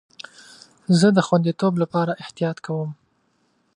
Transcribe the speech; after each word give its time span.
زه 0.99 1.07
د 1.13 1.19
خوندیتوب 1.27 1.73
لپاره 1.83 2.17
احتیاط 2.23 2.57
کوم. 2.65 2.89